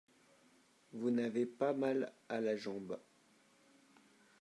[0.93, 2.97] vous n'avez pas mal à la jambe.